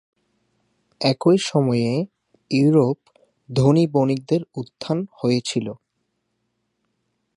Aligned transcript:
একই 1.01 1.37
সময়ে, 1.41 1.91
ইউরোপ 2.51 2.97
"ধনী 3.49 3.85
বণিকদের 3.87 4.41
উত্থান" 4.55 4.97
হয়েছিলো। 5.17 5.73